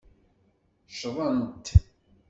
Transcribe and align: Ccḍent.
Ccḍent. 0.91 1.67